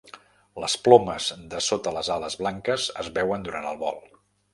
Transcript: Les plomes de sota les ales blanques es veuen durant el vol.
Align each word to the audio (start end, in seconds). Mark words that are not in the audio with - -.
Les 0.61 0.75
plomes 0.85 1.27
de 1.51 1.59
sota 1.65 1.93
les 1.97 2.09
ales 2.15 2.37
blanques 2.39 2.87
es 3.05 3.11
veuen 3.19 3.45
durant 3.49 3.69
el 3.75 3.79
vol. 3.83 4.01